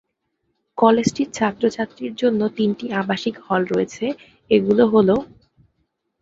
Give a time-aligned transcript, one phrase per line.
[0.77, 4.05] কলেজটির ছাত্র-ছাত্রীর জন্য তিনটি আবাসিক হল রয়েছে;
[4.51, 5.21] এগুলো হলোঃ